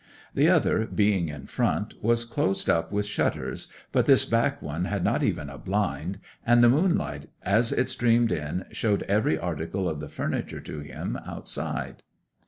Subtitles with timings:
[0.33, 5.03] The other, being in front, was closed up with shutters, but this back one had
[5.03, 9.99] not even a blind, and the moonlight as it streamed in showed every article of
[9.99, 12.01] the furniture to him outside.